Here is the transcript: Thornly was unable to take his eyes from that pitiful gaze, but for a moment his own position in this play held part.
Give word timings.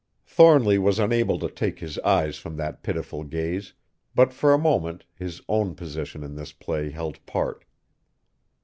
Thornly 0.25 0.79
was 0.79 0.97
unable 0.97 1.37
to 1.37 1.47
take 1.47 1.77
his 1.77 1.99
eyes 1.99 2.35
from 2.37 2.57
that 2.57 2.81
pitiful 2.81 3.23
gaze, 3.23 3.73
but 4.15 4.33
for 4.33 4.51
a 4.51 4.57
moment 4.57 5.05
his 5.13 5.43
own 5.47 5.75
position 5.75 6.23
in 6.23 6.33
this 6.33 6.53
play 6.53 6.89
held 6.89 7.23
part. 7.27 7.65